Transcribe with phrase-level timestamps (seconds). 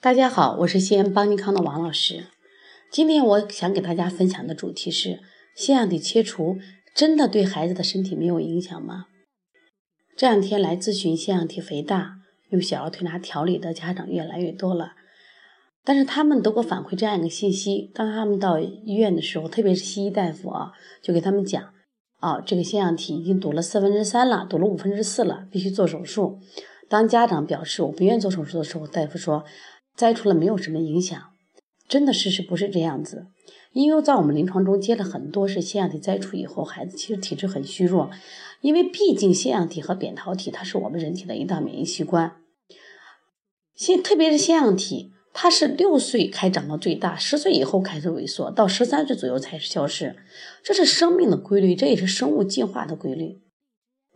[0.00, 2.26] 大家好，我是西安邦尼康的王老师。
[2.88, 5.18] 今天我想给大家分享的主题是：
[5.56, 6.56] 腺样体切除
[6.94, 9.06] 真的对孩子的身体没有影响吗？
[10.16, 14.92] 这两天来咨询腺样体肥大、用小儿推拿调理的家长越来越多了，
[15.82, 20.70] 但是他们都给我反馈这样一个信息：当他们到医院的时候，特别是西医大夫啊，
[21.02, 21.74] 就给他们讲，
[22.20, 26.38] 啊，这个腺样体已经堵了四分之三了，堵了五分之四了，必须做手术。
[26.88, 29.44] 当家长表示我不愿意做手术的时候，大夫说。
[29.98, 31.20] 摘除了没有什么影响，
[31.88, 33.26] 真的事实不是这样子。
[33.72, 38.08] 因为在我们临床中接了很多是腺样体摘除以后，孩子其实体质很虚弱，
[38.60, 42.36] 因为毕竟腺样体和扁桃体它是我们人体的一道免疫器官。
[43.74, 50.14] 腺特别是腺样体，它是六岁开长到最大，十岁以后开始萎缩，到十三岁左右才是消失。
[50.62, 53.40] 这是生命的规律，这也是生物进化的规律。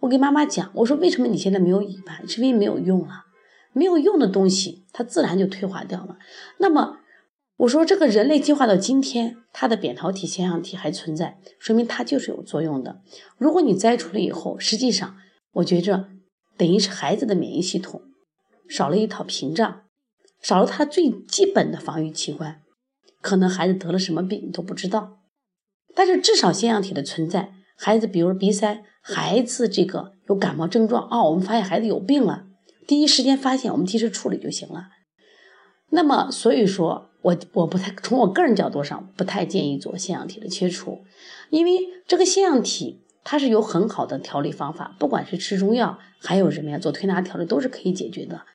[0.01, 2.23] 我跟妈妈讲，我说为什么你现在没有尾巴？
[2.27, 3.27] 是因为没有用了。
[3.73, 6.19] 没有用的东西，它自然就退化掉了。
[6.59, 6.99] 那么，
[7.59, 13.01] 我说这个人类进化到今天，它的扁桃体、腺样体还存在，说明它就是有作用的。
[13.39, 15.17] 如果你摘除了以后，实际上
[15.53, 16.09] 我觉着
[16.57, 18.03] 等于是孩子的免疫系统
[18.69, 19.83] 少了一套屏障，
[20.41, 22.61] 少了他最基本的防御器官，
[23.21, 25.19] 可能孩子得了什么病你都不知道。
[25.95, 32.47] 但是至少腺样体的存在，孩子比如鼻塞，孩子这个有感冒症状啊，我们发现孩子有病了。
[32.87, 34.89] 第一时间发现，我们及时处理就行了。
[35.91, 41.05] 那么，所以说我我不太从我个人角度上不太建议做腺样体的切除，
[41.51, 41.73] 因为
[42.07, 48.47] 这个腺样体它是有很好的调理方法，不管是吃中药，还有什么呀，做推拿调理都是可以解决的。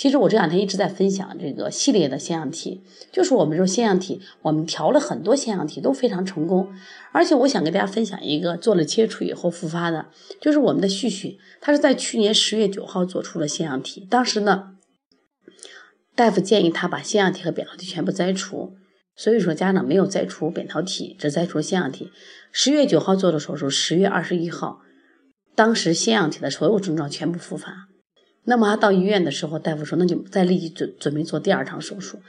[0.00, 2.80] 其实我这两天一直在分享这个系列的腺样体，
[3.12, 6.72] 就是我们说腺样体，我们调了很多腺样体都非常成功。
[7.12, 10.06] 而且我想跟大家分享一个做了切除以后复发的，
[10.40, 14.70] 就是我们的旭旭，他是在去年十月九号做出了腺样体，当时呢，
[16.16, 18.72] 大夫建议他把腺样体和扁桃体全部摘除，
[19.14, 22.10] 所以说家长没有摘除扁桃体，只摘除腺样体。
[22.50, 24.78] 十月九号做的手术，十月二十一号，
[25.54, 27.88] 当时腺样体的所有症状全部复发。
[28.44, 32.20] 那么他到医院的时候，大夫说那就再立即准准备做第二场手术。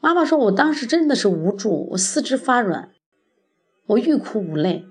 [0.00, 2.90] 妈妈说，我当时真的是无助，我四肢发软，
[3.86, 4.84] 我欲哭无泪。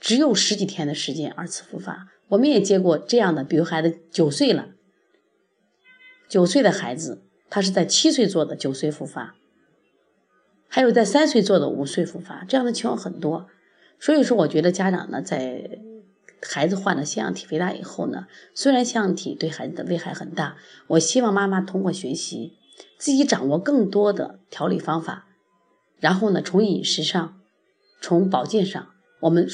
[0.00, 2.08] 只有十几天的时间，二次复发。
[2.28, 4.68] 我们也接过这样的，比如孩子九岁了，
[6.28, 9.34] 九岁的孩子，他是在七岁做的，九岁复发；
[10.68, 13.48] 还有在三岁做的，五岁复发，这样的情况很多。
[13.98, 15.80] 所以说，我觉得家长呢，在
[16.42, 20.56] 孩子患了腺样体肥大以后呢，虽然腺样体对孩子的危害很大，
[20.88, 22.56] 我希望妈妈通过学习，
[22.96, 25.26] 自己掌握更多的调理方法，
[25.98, 27.40] 然后呢，从饮食上，
[28.00, 28.88] 从保健上，
[29.20, 29.48] 我们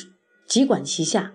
[0.46, 1.32] 几管齐下，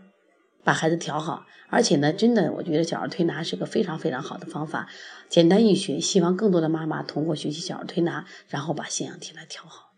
[0.63, 1.45] 把孩子调好。
[1.71, 4.87] 而且呢，真的，我觉得小儿推拿是个非常非常好的方法，
[5.29, 5.99] 简单易学。
[5.99, 9.88] 希望更多的妈妈通过学习小儿推拿，然后把腺样体来调好。